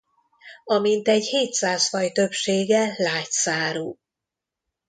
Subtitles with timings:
[0.63, 3.97] A mintegy hétszáz faj többsége lágy szárú.